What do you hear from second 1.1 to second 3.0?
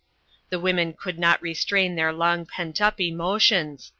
not restrain their long pent up